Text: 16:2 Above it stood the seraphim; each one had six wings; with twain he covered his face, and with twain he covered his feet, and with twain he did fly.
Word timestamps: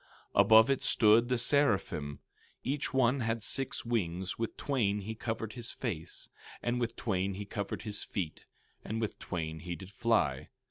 16:2 0.35 0.41
Above 0.41 0.69
it 0.71 0.83
stood 0.83 1.29
the 1.29 1.37
seraphim; 1.37 2.21
each 2.63 2.91
one 2.91 3.19
had 3.19 3.43
six 3.43 3.85
wings; 3.85 4.35
with 4.39 4.57
twain 4.57 5.01
he 5.01 5.13
covered 5.13 5.53
his 5.53 5.69
face, 5.69 6.27
and 6.63 6.79
with 6.81 6.95
twain 6.95 7.35
he 7.35 7.45
covered 7.45 7.83
his 7.83 8.01
feet, 8.01 8.45
and 8.83 8.99
with 8.99 9.19
twain 9.19 9.59
he 9.59 9.75
did 9.75 9.91
fly. 9.91 10.49